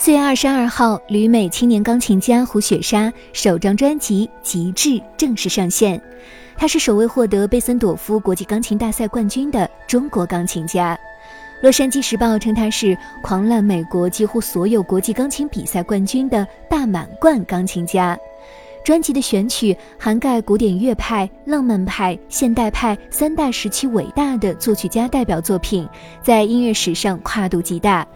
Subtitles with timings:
[0.00, 6.00] 四月二十二号，旅美青年钢琴家胡雪莎首张专辑《极致》正式上线。
[6.56, 10.94] 她是首位获得贝森朵夫国际钢琴大赛冠军的中国钢琴家。
[11.62, 18.16] 《洛杉矶时报》称她是狂揽美国几乎所有国际钢琴比赛冠军的大满贯钢琴家。
[18.84, 25.86] 专辑的选曲涵盖古典乐派、浪漫派、现代派三大时期伟大的作曲家代表作品，
[26.22, 28.06] 在音乐史上跨度极大。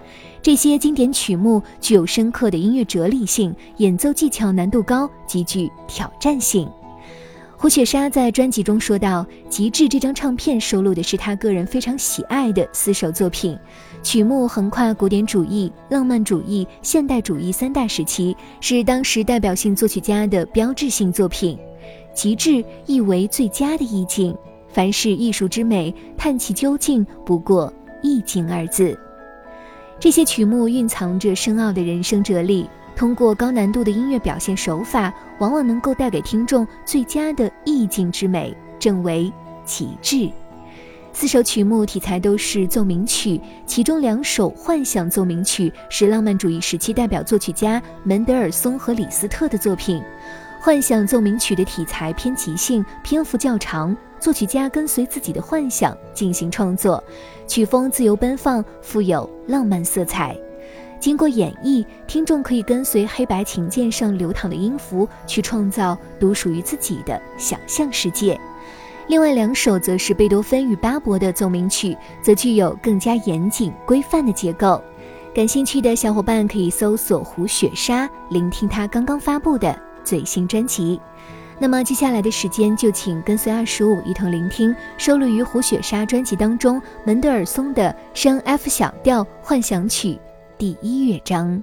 [0.42, 6.68] 这些经典曲目具有深刻的音乐哲理性，演奏技巧难度高，极具挑战性。
[7.56, 13.56] 胡雪莎在专辑中说道：“极致这张唱片收录的是他个人非常喜爱的四首作品，
[14.02, 21.56] 曲目横跨古典主义、浪漫主义、现代主义三大时期，是当时代表性作曲家的标志性作品。
[22.12, 28.98] 极致意为最佳的意境，凡是艺术之美，探其究竟，不过意境二字。”
[30.02, 39.32] 这些曲目蕴藏着深奥的人生哲理，通过高难度的音乐表现手法，往往能够带给听众最佳的意境之美，正为
[39.64, 40.28] 极致。
[41.12, 50.02] 四首曲目题材都是奏鸣曲，其中两首幻想奏鸣曲是浪漫主义时期代表作曲家门德尔松和李斯特的作品。
[50.64, 53.96] 幻想奏鸣曲的题材偏即兴，篇幅较长。
[54.20, 57.02] 作曲家跟随自己的幻想进行创作，
[57.48, 60.38] 曲风自由奔放，富有浪漫色彩。
[61.00, 68.40] 经过演绎，听众可以跟随黑白琴键上流淌的音符，去创造独属于自己的想象世界。
[69.08, 74.80] 另外两首则是贝多芬与巴伯的奏鸣曲，则具有更加严谨规范的结构。
[75.34, 81.00] 感兴趣的小伙伴可以搜索胡雪莎，聆听他刚刚发布的最新专辑。
[81.58, 90.18] 那么接下来的时间，就请跟随二十五一同聆听收录于胡雪莎专辑当中门德尔松的升 F 小调幻想曲
[90.58, 91.62] 第一乐章。